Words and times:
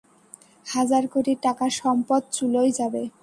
হাজার 0.65 1.03
কোটি 1.13 1.33
টাকার 1.45 1.71
সম্পদ 1.81 2.21
চুলোয় 2.37 2.71
যাবে। 2.79 3.01